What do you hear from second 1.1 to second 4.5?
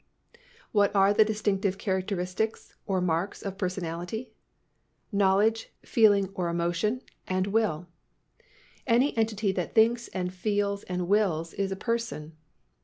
the distinctive characteristics, or marks, of personality?